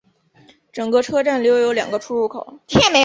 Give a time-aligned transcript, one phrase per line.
[0.71, 2.57] 整个车站留有两个出入口。